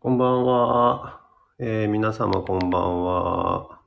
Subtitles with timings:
[0.00, 1.20] こんばんは。
[1.58, 3.80] えー皆様こんばんは。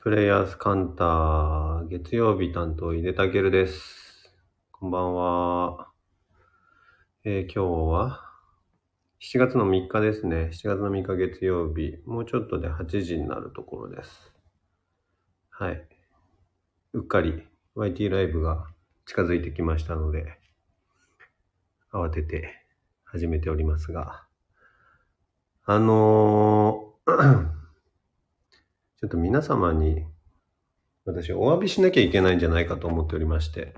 [0.00, 4.32] プレイヤースカンター、月曜日担当、井出たけるです。
[4.72, 5.88] こんばんは。
[7.22, 8.22] えー今日は、
[9.20, 10.48] 7月の3日ですね。
[10.54, 11.98] 7月の3日月曜日。
[12.06, 14.32] もうちょっとで8時になるところです。
[15.50, 15.86] はい。
[16.94, 17.46] うっかり
[17.76, 18.68] YT ライブが
[19.04, 20.38] 近づいてきましたので、
[21.92, 22.64] 慌てて
[23.04, 24.29] 始めておりますが、
[25.72, 27.10] あのー
[28.98, 30.04] ちょっと皆様に
[31.04, 33.74] 私お詫びしなきゃいけないんじゃないかと思っておりまして、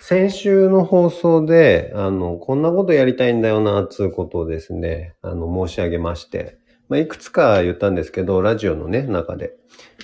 [0.00, 9.54] 先週の放送で、あの、こんなことやりたいんだよな、つうことをですね、あの、申し上げまして、まあ、いくつか言ったんですけど、ラジオのね、中で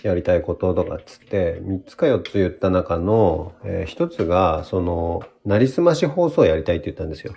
[0.04, 7.34] やりたいこととかっつって、3つか4つ言った中の、え1つが、その、なりすまし放送やりたいって言ったんですよ。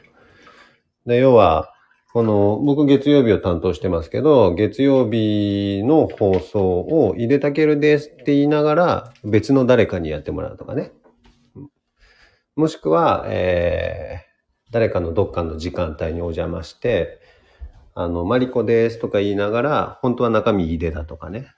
[1.05, 1.71] で、要は、
[2.13, 10.93] この、僕月曜日を担当してますけど、月曜日の放送を入れたけるですって言いながら、別の誰かにやってもらうとかね。
[12.55, 17.19] もしくは、えー、誰かのどっかの時間帯にお邪魔して、
[17.93, 21.49] あの、マリコですとか言いながら、本当は中身入れだとかね。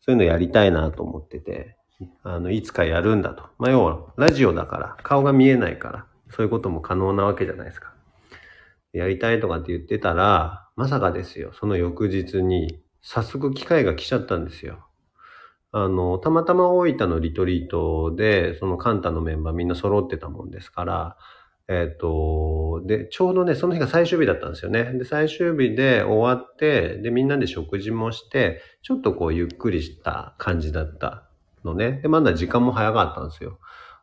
[0.00, 1.76] そういうのやりたいなと思ってて、
[2.22, 3.44] あの、いつかやるんだと。
[3.58, 7.92] まあ、要は、ラジオだから、顔が見えないから、そういうことも可能なわけじゃないですか。
[8.92, 11.52] やりたいとかって言ってたら、まさかですよ。
[11.58, 14.86] その翌日に、早速機会が来ちゃったんですよ。
[15.72, 21.16] あの、たまたま大分のリトリートで、そのカンタのメンバーみんな揃ってたもんですから、
[21.68, 24.92] えっ、と、で、ちょうどね、その日が最終日だったんですよね。
[24.94, 31.28] で、最終日で終わって、で、みんなで食事もして、ちょっとこう、ゆっくりした感じだった
[31.64, 32.00] のね。
[32.02, 33.60] で、まだ時間も早かったんですよ。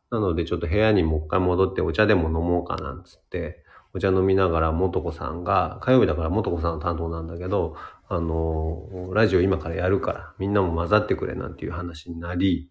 [0.10, 3.66] なので、ちょっと部屋にもう一回戻ってお茶でも飲もうかなんつって、
[3.98, 7.76] お茶飲みながら、もとこさんが、火曜日だからもとこさんの担当なんだけど、
[8.08, 12.70] あの、ラジオ今からやるから、みんなも混ざってくれなんていう話になり、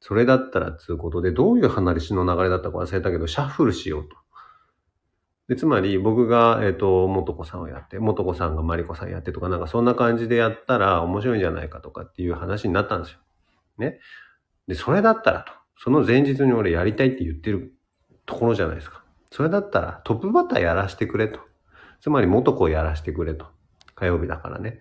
[0.00, 4.16] それだったらつうことで、どういう話の流れだったか忘れたけど、シャッフルしようと。
[5.48, 13.18] で、つまり僕が、えっ、と、もとこさんをやって、もとこさんがまりこさんやってとか、なんかそんな感じでやったら面白いんじゃないかとかっていう話になったんですよ。
[13.78, 14.00] ね。
[14.68, 15.52] で、それだったらと。
[15.78, 17.72] その前日に俺やりたいって言ってる
[18.26, 19.01] ところじゃないですか。
[19.32, 21.40] それだったらトップバッターやらしてくれと。
[22.00, 23.46] つまり元子をやらしてくれと。
[23.94, 24.80] 火曜日だからね。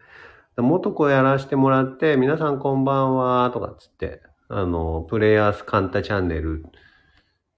[0.58, 6.66] 元子をやらしてもらって、皆さんこんばんはとかっつって、あの、プレイヤースカンタチャンネル、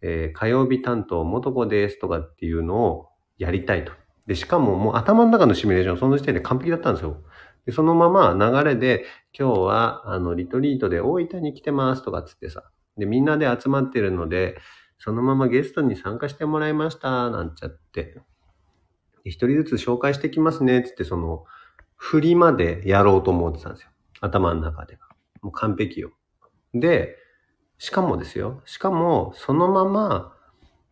[0.01, 3.09] えー火曜日担当元子ですとかっていうのを
[3.39, 3.91] やりたいと。
[4.27, 7.23] で、しかももう頭の中のシミュレーション、その時点で完璧だったんですよ。
[7.65, 9.05] で、そのまま流れで、
[9.37, 12.63] 今日は、あの、リトリートで大分に来てますとかっつってさ。
[12.97, 14.57] で、みんなで集まってるので、
[15.03, 18.21] そのままゲストに参加してもらいました、なんちゃって。
[19.25, 21.43] 一人ずつ紹介してきますね、つって、その、
[21.97, 23.89] 振りまでやろうと思ってたんですよ。
[24.21, 24.97] 頭の中で。
[25.41, 26.11] もう完璧よ。
[26.73, 27.17] で、
[27.77, 28.61] しかもですよ。
[28.63, 30.33] しかも、そのまま、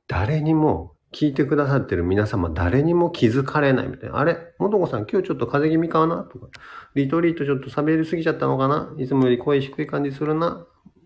[0.10, 4.18] 誰にも、聞いてくださってる皆様、誰にも気づかれないみたいな。
[4.18, 6.24] あれ元子さん、今日ちょっと風邪気味かな？
[6.24, 6.48] とか。
[6.96, 8.94] リトリートちょっと喋りすぎちゃったのかな？
[8.98, 10.66] いつもより声低い感じするな？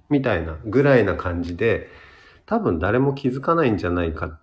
[0.09, 1.87] みたいな、ぐらいな感じで、
[2.45, 4.39] 多分誰も気づかないんじゃないか。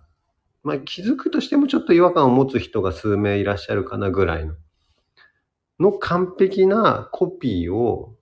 [0.63, 4.55] まあ気づくとしてもちょっと違和感を持つ人が数名いらっしゃるかなぐらいの。
[5.79, 8.15] の完璧なコピーを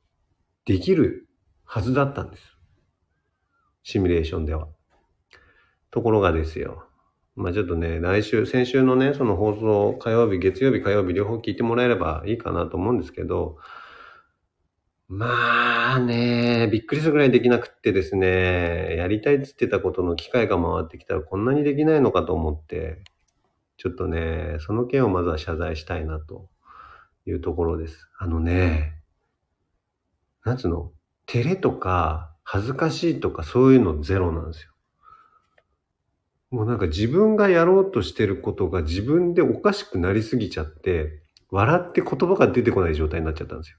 [0.65, 1.27] できる
[1.63, 2.43] はずだったんです。
[3.83, 4.67] シミュレーションでは。
[5.89, 6.85] ところがですよ。
[7.35, 13.57] まあちょっとね、来週、先週のね、その放送、火曜日、月曜日、火曜日、両方聞いてもらえればいいかなと思うんですけど、
[15.13, 23.03] まあね、びっくりするぐらいできなくってですね、やりたいっつってたことの機会が回ってきたらこんなにできないのかと思って、
[23.75, 26.47] ちょっとね、その件をまずは謝罪したいなと
[27.25, 28.09] いうところです。
[28.19, 29.01] あのね、
[30.45, 30.93] なんつうの、
[31.25, 34.71] 照れとか恥ずかしいとかそういうのゼロなんですよ。
[36.51, 43.77] もうなんか自分がやろうとしてることが自分でおかしくなりすぎちゃって、笑って言葉が出てこない状態になっちゃったんですよ。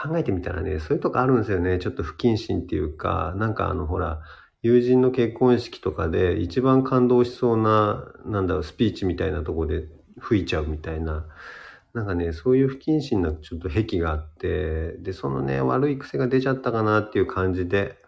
[0.00, 1.78] 考えてみたらね、そういうとこあるんですよね。
[1.78, 4.20] ちょっと不謹慎っていうか、なんかあのほら、
[4.62, 11.26] 友人の結婚式とかで一番感動しそうな、なんだろう、スピーチみたいなとこで吹いちゃうみたいな。
[11.94, 17.98] なんかね、そういう不謹慎なちょっと癖があって、で、そのね、悪い癖が出ちゃったかなっていう感じで、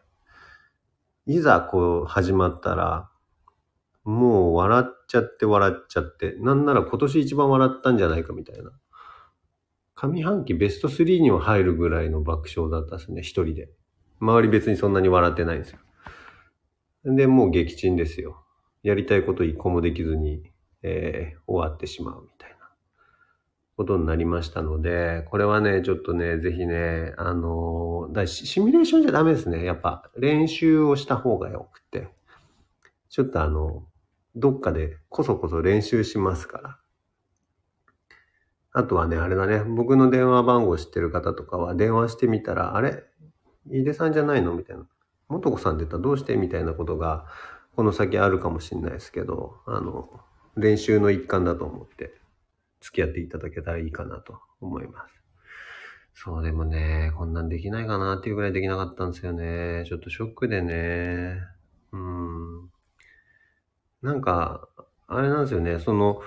[1.26, 3.10] いざこう始まったら、
[4.04, 8.70] もう笑っちゃって笑っちゃって、なんなら今年一番笑ったんじゃないかみたいな。
[9.94, 13.70] 上半期ベスト3には入るぐらいの爆笑だったですね、一人で。
[14.20, 15.78] 周り別にそんなに笑ってないんですよ。
[17.04, 18.44] で、もう撃沈ですよ。
[18.82, 20.42] やりたいこと一個もできずに、
[20.82, 22.56] えー終わってしまうみたいな
[23.76, 29.64] ことになりましたので、これはね、ちょっとね、ぜひね、あのーだシシミュレーションじゃダメですね。
[29.64, 32.08] やっぱ練習をした方がよくて。
[33.08, 33.84] ちょっとあの、
[34.36, 36.79] どっかでこそこそ練習しますから。
[38.72, 43.04] あとはね、あれだね、僕の電話番号知ってる方とかは電話してみたら、あれ？
[43.70, 44.54] 井出さんじゃないの？
[44.54, 44.86] みたいな。
[45.28, 45.96] 元子さんって言った？
[45.96, 46.36] らどうして？
[46.36, 47.26] みたいなことが、
[47.74, 50.08] この先あるかもしれないですけど、あの、
[50.56, 52.14] 練習の一環だと思って、
[52.80, 55.14] 付き合っていただけたらいいかなと思います。
[56.14, 59.84] そう、でもね、こんなんできないかなっていうぐらいできなかったんですよね。
[59.86, 61.40] ちょっとショックでね。
[61.92, 62.70] うん。
[64.02, 64.68] なんか、
[65.06, 66.20] あれなんですよね、その、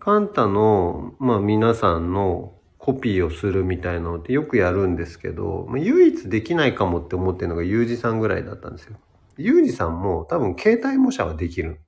[0.00, 8.96] カンタの、まあ皆さんのコピーをするみたいなのってよくやるんですけど、まあ、唯一できないかもって思ってるのがユージさんぐらいだったんですよ。
[9.36, 11.80] ユージさんも多分携帯模写はできる。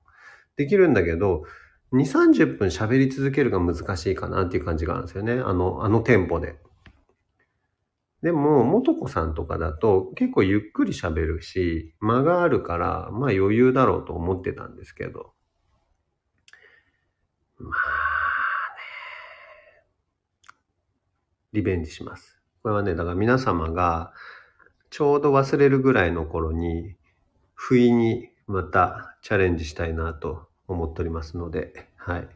[0.56, 1.44] できるんだけど、
[1.94, 5.32] 2、30分喋り続けるが難しいかなっていう感じがあるんですよね。
[5.32, 6.56] あの、あのテンポで。
[8.22, 15.32] でも、元子さんとかだと結構ゆっくり喋るし、間があるから、まあ余裕だろうと思ってたんですけど。
[17.62, 18.82] まあね。
[21.52, 22.40] リベンジします。
[22.62, 24.12] これはね、だから皆様が
[24.90, 26.96] ちょうど忘れるぐらいの頃に、
[27.54, 32.28] 不意にまたチャレンジしたいなと思っておりますので、はい。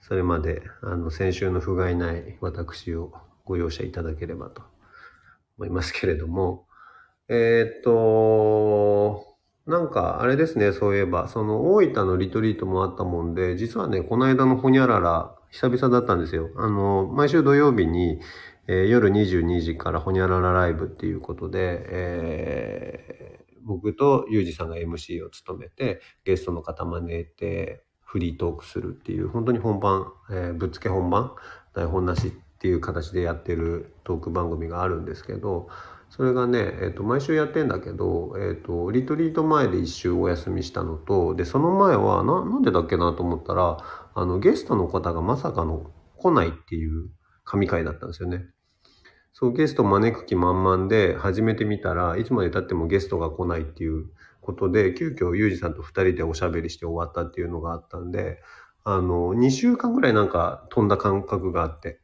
[0.00, 3.12] それまで、あの、先週の不甲斐ない私を
[3.44, 4.62] ご容赦いただければと
[5.58, 6.66] 思いますけれども、
[7.28, 9.33] えーっと、
[9.66, 16.50] なんか、あれですね、そういえば、その大分のリトリートもあったもんで、実はね、この間のほにゃらら、久々だったんですよ。
[16.56, 18.20] あの、毎週土曜日に、
[18.66, 31.32] えー夜22時からほにゃららライブっていうことで、えー僕とユージさんが MC を務めて、ゲストの方招いて、フリートークするっていう、本当に本番、えーぶっつけ本番、
[31.72, 35.68] 台本なしっていう形でやってるトーク番組があるんですけど、
[36.16, 43.78] それがね、えっ、と、毎週やってんだけど、えっ、と、リトリート前で一週お休みしたのと、で、その前は、な、なんでだっけなと思ったら、
[44.14, 47.10] あの、ゲストの方がまさかの来ないっていう
[47.42, 48.44] 神回だったんですよね。
[49.32, 54.06] そう、ゲスト招く気満々で始めてみたらいつまで経ってもゲストが来ないっていう
[54.40, 58.40] ことで、急遽ユージさんと二人でおしゃべりして終わったっていうのがあったんで、
[58.84, 62.03] あの、2週間ぐらいなんか飛んだ感覚があって、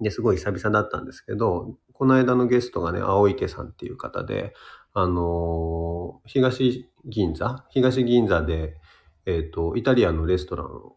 [0.00, 4.54] で、すごい久々だったんですけど、この間のゲストがね、青池さんっていう方で、
[4.92, 7.64] あのー東銀座？
[7.70, 8.76] 東銀座で、
[9.26, 10.96] えっ、と、イタリアンのレストランを、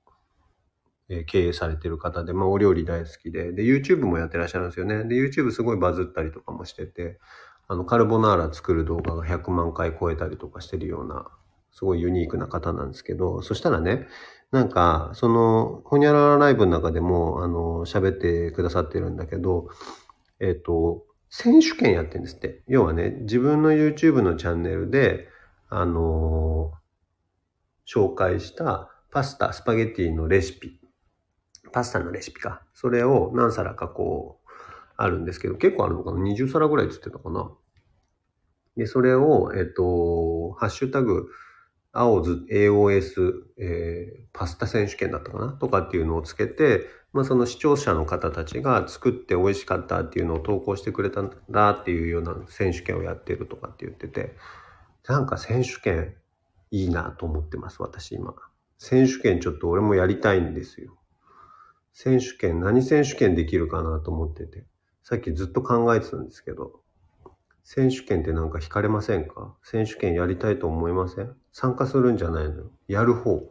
[1.10, 5.06] え経営されてる方で、まあ、お料理大好きで、で、YouTube もやってらっしゃるんですよね。
[5.06, 7.20] で、YouTube すごいバズったりとかもしてて、
[7.68, 11.28] あの、カルボナーラ作る動画が100万回超えたりとかしてるような、
[11.72, 14.08] すごいユニークな方なんですけど、そしたらね、
[14.52, 19.68] なんか、その、ほにゃららライブの中でも、あの、喋ってくださってるんだけど、
[20.40, 22.64] えっ、と、選手権やってんですって。
[22.68, 25.28] 要はね、自分の YouTube のチャンネルで、
[25.70, 26.72] あの
[27.86, 30.80] 紹介したパスタ、スパゲティのレシピ。
[31.74, 32.62] パスタのレシピか。
[32.74, 34.50] それを何皿かこう、
[34.96, 37.52] あるんですけど、結構あるのかな ?20 皿ぐらいつってたかな
[38.78, 41.28] で、それを、えっ、と、ハッシュタグ、
[41.98, 45.52] AOS、えーパスタ選手権だったかな？
[45.54, 54.36] とかっていうのをつけて、まあその視聴者の方たちが作って美味しかったっていうのを投稿してくれたんだっていうような選手権をやってるとかって言ってて、
[55.08, 56.14] なんか選手権
[56.70, 58.36] いいなと思ってます、私今。
[58.78, 60.96] 選手権ちょっと俺もやりたいんですよ。
[61.94, 64.66] 選手権、何選手権できるかなと思ってて。
[65.02, 66.82] さっきずっと考えてたんですけど、
[67.70, 69.54] 選手権ってなんか惹かれませんか？
[69.62, 71.36] 選手権やりたいと思いません？
[71.52, 73.44] 参加するんじゃないのやる方。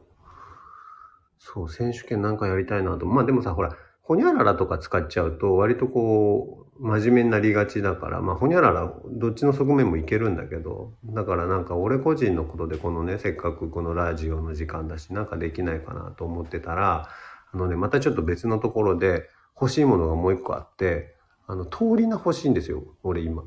[1.38, 3.04] そう、選手権なんかやりたいなと。
[3.04, 17.10] まあでもさ、ほら、ほにゃららとか使っちゃうと、割とこう、真面目になりがちだから、まあほにゃらら、どっちの側面もいけるんだけど、だからなんか俺個人のことでこのね、せっかくこのラジオの時間だし、なんかできないかなと思ってたら、
[17.52, 19.28] あのね、またちょっと別のところで
[19.60, 21.14] 欲しいものがもう一個あって、
[21.46, 23.44] あの、通り名欲しいんですよ、俺今。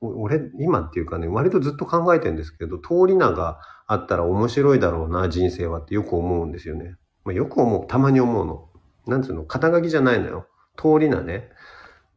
[0.00, 6.96] 俺、今っていうかね、割とずっと考えてんですけど、通り名があったら面白いだろうな、人生はってよく思うんですよね。
[7.24, 8.68] まあ、よく思う、たまに思うの。
[9.06, 10.46] なんつうの、肩書きじゃないのよ。
[10.76, 11.50] 通り名ね。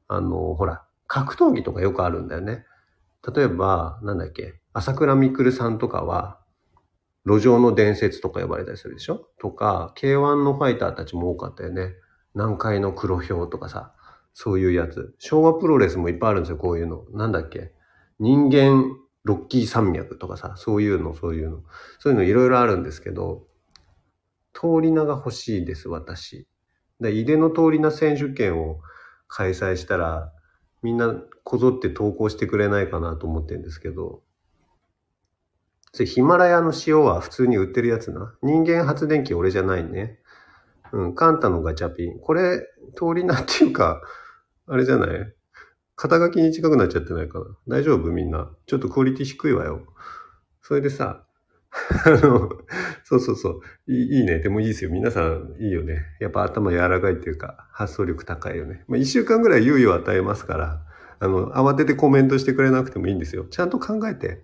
[0.08, 2.66] あの、ほら、格闘技とかよくあるんだよね。
[3.36, 6.40] 例えば、なんだっけ、朝倉未来さんとかは、
[7.26, 9.28] 路上の伝説とか呼ばれたりするでしょ？
[9.40, 11.94] とか、K1 のファイターたちも多かったよね。
[12.34, 13.94] 南海の黒ひょうとかさ、
[14.34, 15.14] そういうやつ。
[15.20, 17.06] 昭和プロレスもいっぱいあるんですよ、こういうの。
[17.12, 17.74] なんだっけ？
[18.20, 21.64] 人間ロッキー山脈とかさ、そういうの、そういうの。
[22.00, 23.46] そういうのいろいろあるんですけど、
[24.54, 26.48] 通り名が欲しいです、私。
[27.00, 28.80] で、井出の通り名選手権を
[29.28, 30.32] 開催したら、
[30.82, 34.24] みんなこぞって投稿してくれないかなと思ってるんですけど、
[35.94, 38.34] それヒマラヤの塩は普通に売ってるやつな。
[38.42, 40.20] 人間発電機俺じゃないね。
[40.94, 42.20] うん、カンタのガチャピン。
[42.20, 42.60] これ、
[42.96, 44.02] 通り名っていうか、
[44.68, 45.34] あれじゃない？
[45.96, 47.46] 肩書きに近くなっちゃってないかな？
[47.68, 48.12] 大丈夫？
[48.12, 48.50] みんな。
[48.66, 49.86] ちょっとクオリティ低いわよ。
[50.62, 51.26] それでさ、
[52.06, 52.50] あの、
[53.04, 54.18] そうそうそういい。
[54.20, 54.40] いいね。
[54.40, 54.90] でもいいですよ。
[54.92, 56.06] 皆さんいいよね。
[56.20, 58.84] やっぱ頭柔らかいっていうか、発想力高いよね。
[58.88, 60.86] まあ、一週間ぐらい猶予を与えますから、
[61.20, 63.46] あの、慌ててコメントしてくれなくてもいいんですよ。
[63.50, 64.44] ちゃんと考えて。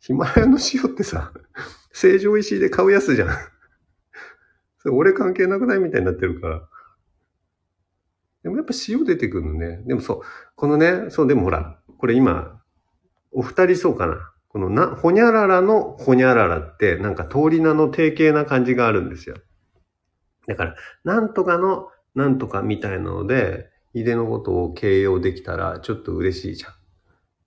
[0.00, 1.32] ヒマラヤの塩ってさ、
[1.92, 3.28] 成城石井で買うやつじゃん。
[4.78, 5.78] それ俺関係なくない？
[5.78, 6.68] みたいになってるから。
[8.62, 9.82] やっぱ塩出てくるのね。
[9.86, 10.20] でもそう、
[10.54, 12.60] このね、そう、でもほら、これ今、
[13.32, 14.32] お二人そうかな。
[14.48, 19.36] このな、ほにゃららのほにゃららって、なんか通り名の定型な感じがあるんですよ。
[20.46, 26.72] だから、なんとかの、なんとかみたいなので、井出のことを形容できたら、ちょっと嬉しいじゃん。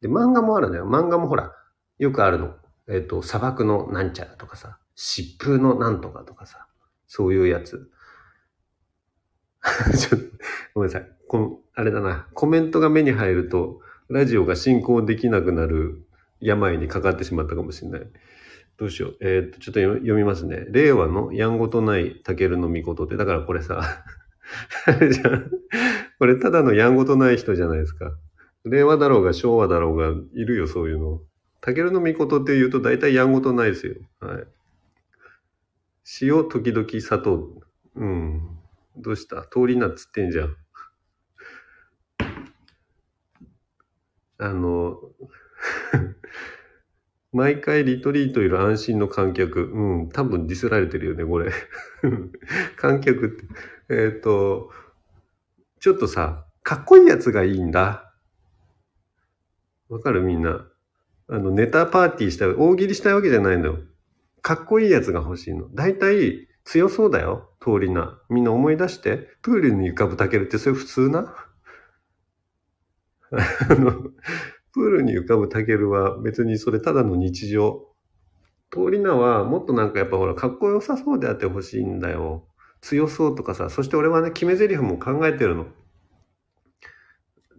[0.02, 0.86] で、漫画もあるんだよ。
[0.86, 1.54] 漫画もほら、
[2.00, 2.56] よくあるの。
[2.88, 6.68] えっ、ー、と、砂漠のなんちゃらとかさ、疾風のなんとかとかさ、
[7.08, 7.90] そういうやつ。
[9.98, 10.28] ちょっと、
[10.76, 11.12] ごめんなさい。
[11.28, 12.28] この、あれだな。
[12.34, 16.06] コメントが目に入ると、ラジオが進行できなくなる
[16.40, 18.08] 病にかかってしまったかもしれない。
[18.78, 19.18] どうしよう。
[19.22, 20.66] えー、っと、ちょっと読みますね。
[20.70, 23.82] 令和のやんごとないタケルの御事って、だからこれさ、
[24.86, 25.52] あれじゃん。
[26.20, 28.14] これただのやんごとない人じゃないですか。
[28.64, 31.22] 令和だろうが昭和だろうがいるよ、そういうの。
[31.62, 33.96] タケルの御事って言うと大体やんごとないですよ。
[34.20, 34.44] はい。
[36.22, 37.50] 塩、時々砂糖。
[37.96, 38.55] うん。
[38.98, 39.42] どうした？
[39.44, 40.56] 通りなっつってんじゃん。
[44.38, 45.00] あの、
[47.32, 49.64] 毎回リトリートいる安心の観客。
[49.64, 51.52] うん、多分ディスられてるよね、これ。
[52.78, 53.44] 観客って。
[53.90, 54.72] えっ、ー、と、
[55.80, 58.14] ちょっとさ、かっこいいやつがいいんだ。
[59.90, 60.22] わかる？
[60.22, 60.68] みんな。
[61.28, 63.80] あの、ネタパーティーしたい、大喜利したいわけじゃないのよ。
[64.42, 65.70] かっこいいやつが欲しいの。
[65.74, 67.52] 大体、強そうだよ。
[67.62, 68.20] 通りな。
[68.30, 69.30] みんな思い出して。
[69.42, 71.34] プールに浮かぶタケルってそれ普通な？
[73.32, 73.92] あの、
[74.74, 77.88] プールに浮かぶタケルは別にそれただの日常。
[78.72, 82.48] 通り名はもっとなんかやっぱほらかっこよさそうであってほしいんだよ。
[82.82, 85.68] 強そうとかさ、そして俺はね、決め台詞も考えてるの。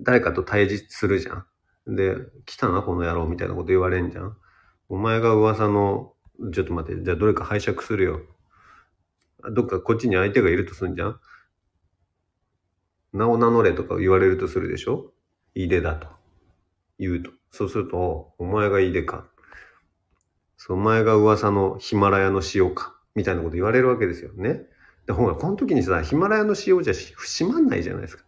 [0.00, 1.44] 誰かと対峙するじゃ
[1.90, 1.96] ん。
[1.96, 4.36] で、来たな、この野郎みたいなこと言われんじゃん。
[4.88, 6.12] お前が噂の、
[6.52, 8.20] ちょっと待って、じゃあどれか拝借するよ。
[9.50, 11.20] どっかこっちに相手がいるとすんじゃん？
[13.12, 15.12] 名を名乗れとか言われるとするでしょ？
[15.54, 16.08] いでだと。
[16.98, 17.30] 言うと。
[17.50, 19.26] そうすると、お前がいでか。
[20.56, 22.94] そう、お前が噂のヒマラヤの塩か。
[23.14, 24.62] みたいなこと言われるわけですよね？
[25.06, 28.24] で、ほら、この時にさ、ヒマラヤの塩じゃ閉まんないじゃないですか。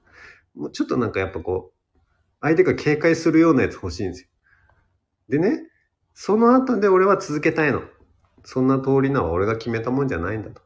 [0.54, 1.98] もうちょっとなんかやっぱこう、
[2.40, 4.28] 相手が警戒するようなやつ欲しいんですよ。
[5.28, 5.62] でね、
[6.14, 7.82] その後で俺は続けたいの。
[8.44, 10.62] そんな通りなは俺が決めたもんじゃないんだと。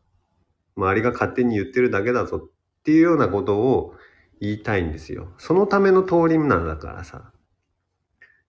[0.76, 2.50] 周りが勝手に言ってるだけだぞっ
[2.85, 3.95] ていうようなことを
[4.41, 5.33] 言いたいんですよ。
[5.38, 7.33] そのための通りなんだからさ。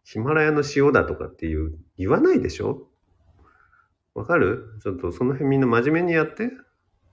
[0.03, 2.89] ヒマラヤの塩だとかっていう、言わないでしょ？
[4.13, 4.79] わかる？
[4.83, 6.51] ちょっとその辺みんな真面目にやって。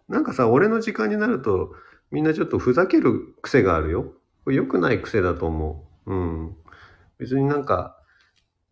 [0.09, 1.73] なんかさ、俺の時間になると、
[2.11, 4.13] みんなちょっとふざける癖があるよ。
[4.45, 6.13] これ良くない癖だと思う。
[6.13, 6.57] うん。
[7.19, 7.97] 別になんか、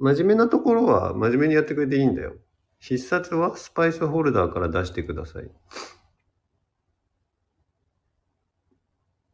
[0.01, 2.35] 真面目なところは真面目にやってくれていいんだよ。
[2.81, 5.51] 必殺はスパイスホルダーから出してください。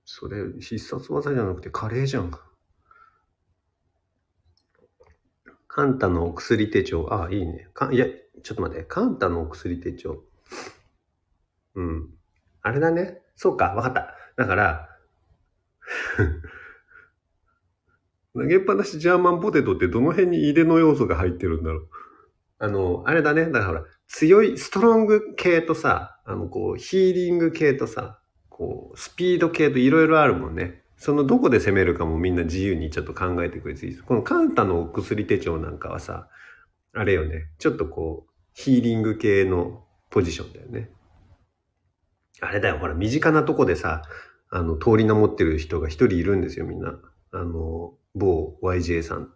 [0.04, 2.30] それ、必殺技じゃなくてカレーじゃん。
[5.66, 7.08] カンタのお薬手帳。
[7.10, 7.68] ああ、いいね。
[7.74, 8.06] か、いや、
[8.42, 8.84] ちょっと待って。
[8.84, 10.22] カンタのお薬手帳。
[11.74, 12.10] うん。
[12.62, 13.20] あれだね。
[13.36, 14.14] そうか、わかった。
[14.36, 14.88] だから、
[18.34, 21.88] 投げっぱなしジャーマンポテトってどの辺に入れの要素が入ってるんだろう。
[22.58, 23.46] あの、あれだね。
[23.46, 28.20] だからほら、強い、ストロング系とさ、あの、こう、ヒーリング系とさ、
[28.56, 30.84] こう、スピード系といろいろあるもんね。
[30.96, 34.04] そのどこで攻めるかもみんな自由にちょっと考えてくれていいです。
[34.04, 36.28] このカンタのお薬手帳なんかはさ、
[36.92, 37.48] あれよね。
[37.58, 40.88] ちょっとこう、ヒーリング系のポジションだよね。
[42.40, 44.02] あれだよ、ほら、身近なとこでさ、
[44.50, 46.96] あの、通り名持ってる人が一人いるんですよ、みんな。
[47.32, 49.34] あの、某 YJ さん。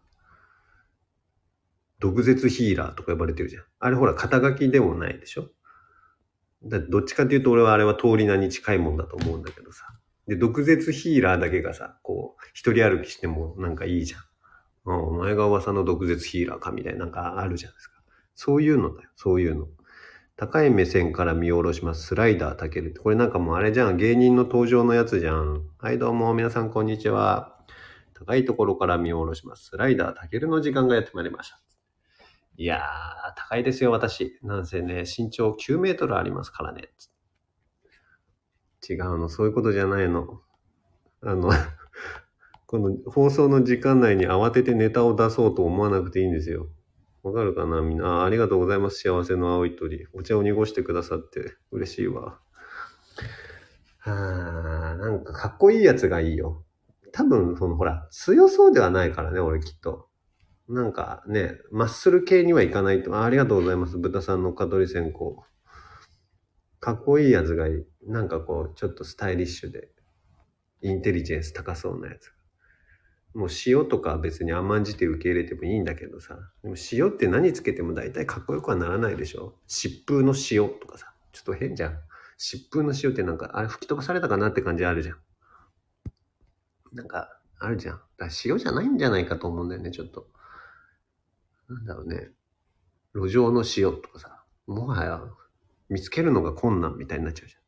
[1.99, 3.65] 毒舌ヒーラーとか呼ばれてるじゃん。
[3.81, 5.49] あれほら、肩書きでもないでしょ
[6.65, 9.87] だどっちかっていうと俺はあれは通り名に近いもんだと思うんだけどさ。
[10.27, 14.21] で、毒舌ヒーラーだけがさ、こう、一人歩きしてもなんかいいじゃん。
[14.91, 18.01] あお前が噂の毒舌ヒーラーかみたいななんかあるじゃないですか。
[18.35, 19.69] そういうのだよ、そういうの。
[20.37, 22.07] 高い目線から見下ろします。
[22.07, 22.95] スライダーたける。
[23.03, 23.97] これなんかもうあれじゃん。
[23.97, 25.65] 芸人の登場のやつじゃん。
[25.79, 27.59] はい、どうも、皆さんこんにちは。
[28.15, 29.71] 高いところから見下ろします。
[29.71, 31.61] スライダーたけるの時間がやってまいりました。
[32.61, 32.81] いやー、
[33.37, 34.37] 高いですよ、私。
[34.43, 36.91] なんせね、身長9メートルありますからね。
[38.89, 40.41] 違うの、そういうことじゃないの。
[41.23, 41.53] あの、
[42.67, 46.67] この放送の時間内に慌ててネタを出そうと思わなくていいんですよ。
[47.23, 48.25] わかるかなみんなあ。
[48.25, 48.99] ありがとうございます。
[49.03, 50.09] 幸せの青い鳥。
[50.13, 52.41] お茶を濁してくださって嬉しいわ。
[53.99, 56.65] はあ、なんかかっこいいやつがいいよ。
[57.13, 60.08] 多分、そのほら、強そうではないからね、俺きっと。
[60.69, 63.17] なんかね、マッスル系にはいかないと。
[63.17, 63.97] あありがとうございます。
[63.97, 65.19] 豚さんの蚊取り線香。
[66.79, 67.87] かっこいいやつがいい。
[68.07, 69.89] なんかこう、ちょっとスタイリッシュで、
[70.83, 72.33] インテリジェンス高そうなやつ。
[73.35, 76.39] もう塩とか別に甘んじて受け入れてもいいんだけどさ。
[76.63, 81.15] でも塩って何つけても大体かっこよくはならないでしょ疾風の塩とかさ。
[81.33, 81.99] ちょっと変じゃん。
[82.39, 85.17] 疾風の塩ってなんか、あれ吹き飛ばされたかなって感じあるじゃん。
[86.93, 87.97] なんか、あるじゃん。
[87.97, 90.29] だから塩じゃないんじゃないかと思うんだよね、ちょっと。
[91.69, 92.31] なんだろうね。
[93.15, 94.45] 路上の塩とかさ。
[94.67, 95.23] もはや、
[95.89, 97.61] 見つけるのが困難みたいになっちゃうじゃん。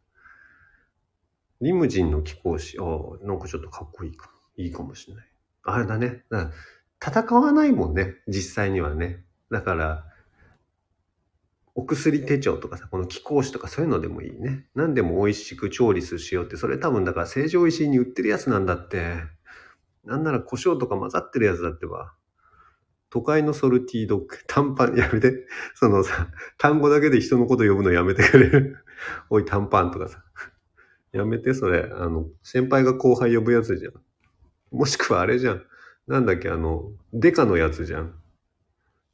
[1.62, 2.82] リムジンの貴公子、あ
[3.22, 4.30] あ、なんかちょっとかっこいいか。
[4.56, 5.26] いいかもしれない。
[5.62, 6.24] あれだね。
[6.30, 6.50] だ
[7.02, 8.16] 戦わないもんね。
[8.28, 9.24] 実際にはね。
[9.50, 10.06] だから、
[11.74, 14.66] お薬手帳とかさ、この気候酒とかそういうのでもいいね。
[14.74, 19.14] 何でも美味しく調理する塩って、それ多分だから成城石井に売ってるやつなんだって。
[20.04, 22.12] なんなら胡椒とか混ざってるやつだってば。
[23.10, 25.46] 都会のソルティードッグ、 短パン、やめて。
[25.74, 28.78] そのさ、単語だけで人のこと呼ぶのやめてくれる。
[29.28, 30.24] おい、短パンとかさ。
[31.12, 31.90] やめて、それ。
[31.92, 33.92] あの、先輩が後輩呼ぶやつじゃん。
[34.70, 35.64] もしくはあれじゃん。
[36.06, 38.14] なんだっけ、あの、デカのやつじゃん。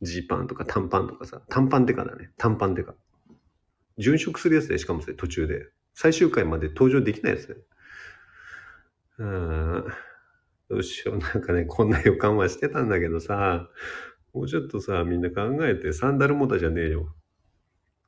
[0.02, 1.40] ジーパンとか短パンとかさ。
[1.48, 2.30] 短パンデカだね。
[2.36, 2.94] 短パンデカ。
[3.98, 5.70] 殉職するやつで、しかもそれ途中で。
[5.94, 7.56] 最終回まで登場できないやつね。
[9.18, 9.92] うーん。
[10.68, 11.18] どうしよう。
[11.18, 13.68] なんかね、こんな予感はしてたんだけどさ。
[14.32, 17.14] もうちょっとさ、みんな考えて、サンダルモタじゃねえよ。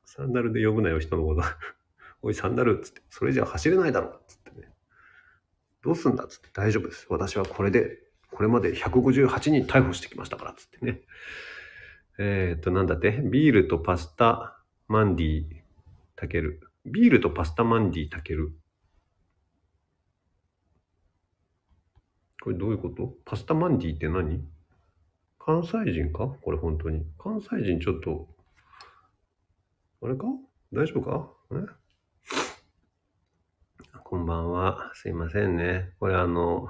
[0.05, 1.41] サンダルで呼ぶなよ、人のこと。
[2.21, 3.01] おい、サンダルっつって。
[3.09, 4.71] それじゃ走れないだろつってね。
[5.81, 7.07] どうすんだっつって大丈夫です。
[7.09, 7.99] 私はこれで、
[8.31, 11.01] これまで158人逮捕してきましたからつってね。
[12.19, 15.45] えー、っと、なんだってビールとパスタマンディ
[16.15, 16.59] たける。
[16.85, 18.51] ビールとパスタマンディたける。
[22.41, 23.13] これどういうこと？
[23.25, 24.41] パスタマンディって何？
[25.39, 26.27] 関西人か？
[26.41, 27.05] これ本当に。
[27.17, 28.27] 関西人ちょっと、
[30.01, 30.25] あれか？
[30.71, 31.29] 大丈夫か？
[34.03, 34.91] こんばんは。
[34.95, 35.91] すいませんね。
[35.99, 36.69] これあの、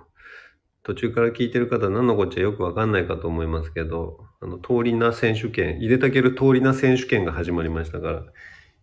[0.84, 8.24] 途中から聞いてる方何のこっちゃよくわかんないかと思いますけど、あの、通りな選手権、入れたける通りな選手権が始まりましたから、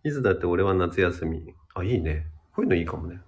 [0.03, 1.53] いつだって俺は夏休み。
[1.75, 2.27] あ、いいね。
[2.55, 3.19] こういうのいいかもね。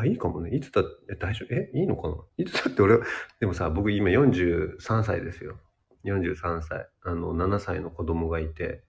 [0.00, 0.54] あ、いいかもね。
[0.54, 1.54] いつだって、大丈夫？
[1.54, 2.16] え、いいのかな？
[2.38, 3.04] いつだって俺は、
[3.40, 5.58] でもさ、僕今43歳ですよ。
[6.04, 6.88] 43歳。
[7.02, 8.84] あの、7歳の子供がいて、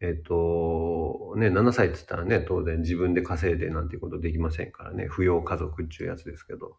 [0.00, 6.76] えっ、と、ね、7歳って言ったらね、当然自分で稼いでなんていうことできませんからね、扶養家族っていうやつですけど、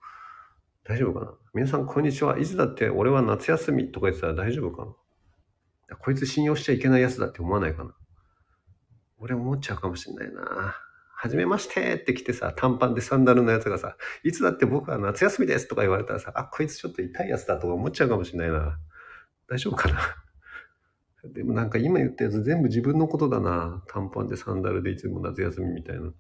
[0.84, 1.34] 大丈夫かな？
[1.54, 2.38] 皆さんこんにちは。
[2.38, 4.86] いつだって俺は夏休みとか言ってたら大丈夫か
[5.90, 5.98] な？
[5.98, 7.96] こいつ信用しちゃいけないやつだって思わないかな？
[9.18, 10.76] 俺思っちゃうかもしれないな。
[11.20, 18.78] はじめましてって来てさ、短パンでサンダルのやつがさ、いつだって僕は夏休みですとか言われたらさ、あ、こいつちょっと痛いやつだとか思っちゃうかもしれないな。
[19.50, 20.00] 大丈夫かな？
[21.34, 23.84] でもなんか今言ったやつ全部自分のことだな。
[23.88, 26.14] 短パンでサンダルでいつも夏休みみたいな。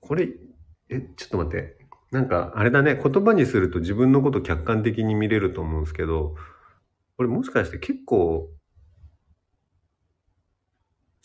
[0.00, 0.28] これ、
[0.88, 1.78] え、ちょっと待って。
[2.10, 3.00] なんかあれだね。
[3.00, 6.34] 言葉にすると自分のこと客観的に見れると思うんですけど、
[7.16, 8.50] これもしかして結構、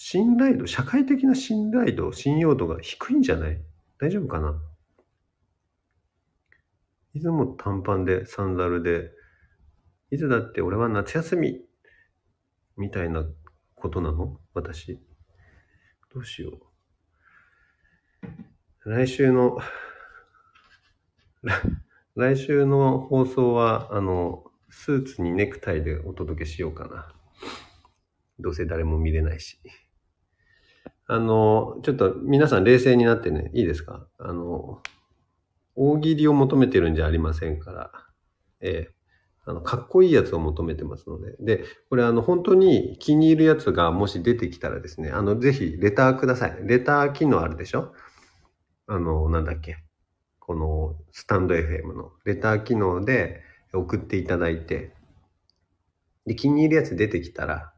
[0.01, 3.61] 信頼度、社会的な信頼度、信用度が低いんじゃない？
[3.99, 4.57] 大丈夫かな？
[7.13, 9.11] いつも短パンでサンダルで、
[10.09, 11.59] いつだって俺は夏休み
[12.77, 13.25] みたいな
[13.75, 14.39] ことなの？
[14.53, 15.01] 私。
[16.13, 16.57] どうしよ
[18.23, 18.89] う。
[18.89, 19.59] 来週の、
[22.15, 27.13] 来週の放送は、あの、スーツにネクタイでお届けしようかな。
[28.39, 29.59] どうせ誰も見れないし。
[31.11, 34.05] あの、ちょっと皆さん冷静になってね、いいですか？
[34.19, 34.83] あの、
[35.75, 37.91] 大喜利を求めてるんじゃありませんから。
[38.61, 38.95] ええ
[39.45, 41.35] あの、かっこいいやつを求めてますので。
[41.39, 46.59] で、これあの、本当に気に入るやつがもし出てきたらですね、あの、ぜひ、レターください。
[46.65, 47.91] レター機能あるでしょ？
[48.85, 49.77] あの、なんだっけ？
[50.39, 53.41] この、スタンド FM のレター機能で
[53.73, 54.93] 送っていただいて、
[56.27, 57.73] で、気に入るやつ出てきたら、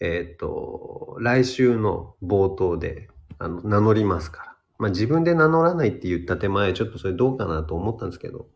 [0.00, 4.56] えっ、と、来週の冒頭で、あの、名乗りますから。
[4.78, 8.48] まあ、自分で名乗らないって言った手前、ちょっとそれどうかなと思ったんですけど、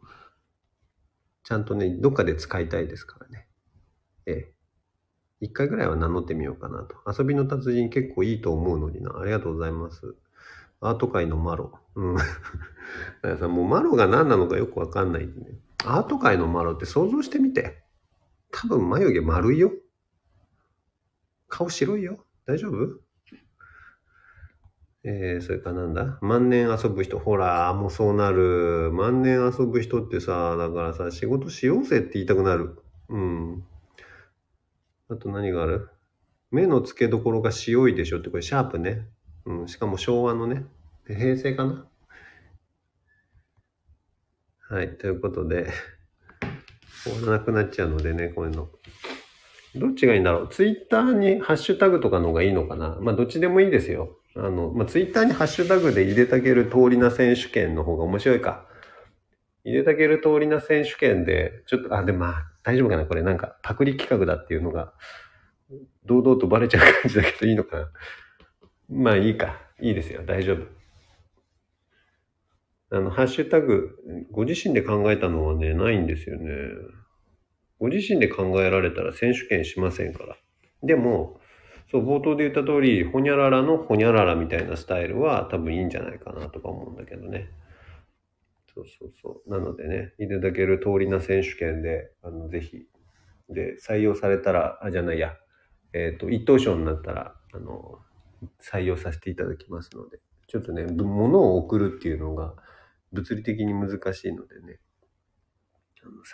[1.45, 3.47] ちゃんとね、どっかで使いたいですからね。
[4.27, 4.53] ええ。
[5.41, 6.97] 一回ぐらいは名乗ってみようかなと。
[7.11, 9.19] 遊びの達人結構いいと思うのにな。
[9.19, 10.17] ありがとうございます。
[10.81, 11.79] アート界のマロ。
[11.95, 12.17] うん。
[12.17, 12.29] だか
[13.23, 15.59] らさ、もうマロが何なのかよくわかんないんでね。
[15.85, 17.83] アート界のマロって想像してみて。
[18.51, 19.73] 多分眉毛丸いよ。
[21.59, 22.25] 顔白いよ。
[22.47, 23.01] 大丈夫？
[25.03, 26.21] えー、それかなんだ？
[26.23, 27.19] 万年遊ぶ人。
[27.19, 28.93] ほら、もうそうなる。
[28.93, 32.79] 万年遊ぶ人ってさ、だからさ、仕事しようぜって言いたくなる。
[33.09, 33.65] うん。
[35.09, 35.89] あと何がある？
[36.53, 39.09] 目の付けどころが白いでしょって、これシャープね。
[39.45, 40.65] うん、しかも昭和のね。
[41.09, 41.89] 平成かな？
[44.71, 45.73] はい、ということで、
[47.03, 48.71] 終わらなくなっちゃうのでね、こういうの。
[49.75, 50.49] どっちがいいんだろう？
[50.49, 52.97] ツイッターにハッシュタグとかの方がいいのかな？
[53.01, 54.17] まあ、どっちでもいいですよ。
[54.37, 58.67] あの、まあ、ツイッターにハッシュタグで入れたける通りな選手権の方が面白いか。
[59.65, 63.05] 入れたける通りな選手権で、ちょっと、あ、でもまあ、大丈夫かな？
[63.05, 64.95] これなんか、パクリ企画だっていうのが、
[66.07, 67.89] 堂々とバレちゃう感じだけどいいのかな？
[68.89, 69.61] まあいいか。
[69.81, 70.23] いいですよ。
[70.25, 70.79] 大丈夫。
[72.97, 73.99] あの、ハッシュタグ、
[74.31, 76.49] ご自身で考えたのはね、ないんですよね。
[77.79, 80.37] ご自身で考えられたら選手権しませんから。
[80.83, 81.41] でも、
[81.91, 87.51] そう、冒頭で言った通り、ほにゃららのほにゃららみたいなスタイルは多分いいんじゃないかなとか思うんだけどね。
[88.75, 89.51] そうそうそう。
[89.51, 92.87] なのでね、いただける通りな選手権で、あの、ぜひ、
[93.49, 95.35] で、採用されたら、あ、じゃないや、
[95.93, 97.99] えっ、と、一等賞になったら、あの、
[98.61, 102.55] 採用させていただきますので、ちょっとね、物を送るっていうのが
[103.13, 104.79] 物理的に難しいのでね、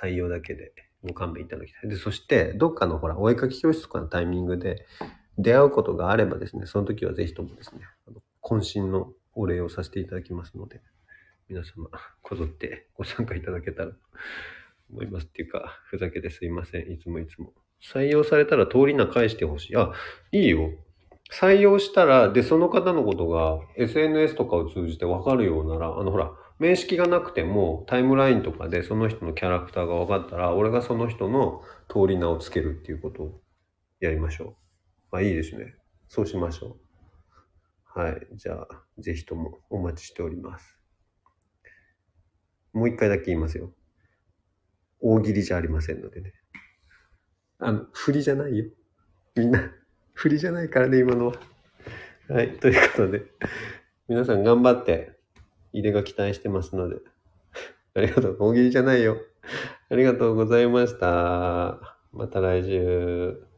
[0.01, 0.73] 採用だけで
[1.05, 1.91] ご勘弁いただきたい。
[1.91, 4.87] で、そして、どっかのほら、お絵かき教室とかのタイミングで
[5.39, 10.81] 出会うことがあればですね、その時はぜひともですね、あの渾身のお礼をさせていただきますので、
[11.49, 11.89] 皆様、
[12.23, 13.97] こぞってご参加いただけたらと
[14.91, 15.27] 思います。
[15.27, 16.91] っていうか、ふざけてすいません。
[16.91, 17.53] いつもいつも。
[17.83, 19.77] 採用されたら通りな返してほしい。
[19.77, 19.93] あ、
[20.33, 20.71] いいよ。
[21.33, 33.41] 採用したら、で、その方のことが SNS とかを通じて分かるようなら、あの、ほら、面識がなくてもタイムラインとかでその人のキャラクターが分かったら、俺がその人の通り名をつけるっていうことを
[34.01, 34.55] やりましょう。
[35.11, 35.75] まあ、いいですね。
[36.09, 36.77] そうしましょ
[37.97, 38.01] う。
[38.01, 38.27] はい。
[38.35, 40.79] じゃあ、ぜひともお待ちしております。
[42.73, 43.73] もう一回だけ言いますよ。
[45.01, 46.33] 大喜利じゃありませんのでね。
[47.59, 48.65] あの、振りじゃないよ。
[49.37, 49.71] みんな、
[50.15, 51.35] 振りじゃないからね、今のは。
[52.29, 52.57] はい。
[52.59, 53.23] ということで、
[54.09, 55.14] 皆さん頑張って、
[55.75, 56.97] 入れが期待してますので。
[57.95, 58.37] ありがとう。
[58.41, 59.19] 大喜利じゃないよ。
[59.91, 61.99] ありがとうございました。
[62.13, 63.54] また来週。